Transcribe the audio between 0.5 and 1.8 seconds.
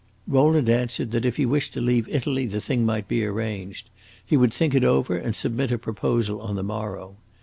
answered that if he wished to